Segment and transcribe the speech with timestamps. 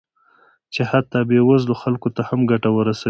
[0.73, 2.99] چې حتی بې وزلو خلکو ته هم ګټه رسوي